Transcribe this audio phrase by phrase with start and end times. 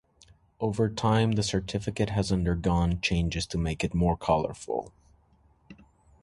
[0.59, 4.91] Over time the certificate has undergone changes to make it more colorful.